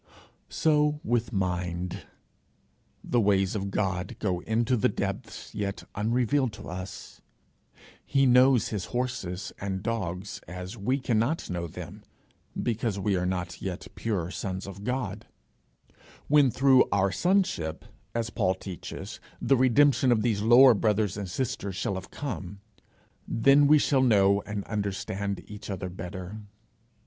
So 0.49 0.99
with 1.03 1.31
mind; 1.31 2.05
the 3.03 3.21
ways 3.21 3.53
of 3.53 3.69
God 3.69 4.15
go 4.17 4.39
into 4.39 4.75
the 4.75 4.89
depths 4.89 5.53
yet 5.53 5.83
unrevealed 5.93 6.53
to 6.53 6.69
us; 6.69 7.21
he 8.03 8.25
knows 8.25 8.69
his 8.69 8.85
horses 8.85 9.53
and 9.61 9.83
dogs 9.83 10.41
as 10.47 10.75
we 10.75 10.97
cannot 10.97 11.51
know 11.51 11.67
them, 11.67 12.01
because 12.59 12.97
we 12.97 13.15
are 13.15 13.27
not 13.27 13.61
yet 13.61 13.89
pure 13.93 14.31
sons 14.31 14.65
of 14.65 14.83
God. 14.83 15.27
When 16.27 16.49
through 16.49 16.89
our 16.91 17.11
sonship, 17.11 17.85
as 18.15 18.31
Paul 18.31 18.55
teaches, 18.55 19.19
the 19.39 19.55
redemption 19.55 20.11
of 20.11 20.23
these 20.23 20.41
lower 20.41 20.73
brothers 20.73 21.15
and 21.15 21.29
sisters 21.29 21.75
shall 21.75 21.93
have 21.93 22.09
come, 22.09 22.59
then 23.27 23.67
we 23.67 23.77
shall 23.77 24.11
understand 24.47 25.43
each 25.45 25.69
other 25.69 25.89
better. 25.89 26.37